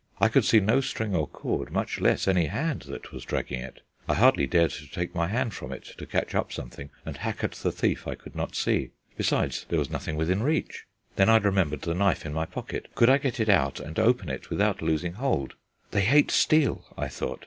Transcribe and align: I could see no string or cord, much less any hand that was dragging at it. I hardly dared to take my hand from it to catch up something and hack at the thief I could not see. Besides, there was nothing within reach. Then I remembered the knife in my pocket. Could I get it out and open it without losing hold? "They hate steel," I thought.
I 0.19 0.29
could 0.29 0.43
see 0.45 0.59
no 0.59 0.81
string 0.81 1.15
or 1.15 1.27
cord, 1.27 1.71
much 1.71 2.01
less 2.01 2.27
any 2.27 2.47
hand 2.47 2.85
that 2.87 3.11
was 3.11 3.23
dragging 3.23 3.61
at 3.61 3.75
it. 3.75 3.81
I 4.09 4.15
hardly 4.15 4.47
dared 4.47 4.71
to 4.71 4.87
take 4.89 5.13
my 5.13 5.27
hand 5.27 5.53
from 5.53 5.71
it 5.71 5.93
to 5.99 6.07
catch 6.07 6.33
up 6.33 6.51
something 6.51 6.89
and 7.05 7.17
hack 7.17 7.43
at 7.43 7.51
the 7.51 7.71
thief 7.71 8.07
I 8.07 8.15
could 8.15 8.35
not 8.35 8.55
see. 8.55 8.89
Besides, 9.15 9.67
there 9.69 9.77
was 9.77 9.91
nothing 9.91 10.15
within 10.15 10.41
reach. 10.41 10.87
Then 11.17 11.29
I 11.29 11.37
remembered 11.37 11.83
the 11.83 11.93
knife 11.93 12.25
in 12.25 12.33
my 12.33 12.47
pocket. 12.47 12.87
Could 12.95 13.11
I 13.11 13.19
get 13.19 13.39
it 13.39 13.47
out 13.47 13.79
and 13.79 13.99
open 13.99 14.27
it 14.29 14.49
without 14.49 14.81
losing 14.81 15.13
hold? 15.13 15.53
"They 15.91 16.01
hate 16.01 16.31
steel," 16.31 16.83
I 16.97 17.07
thought. 17.07 17.39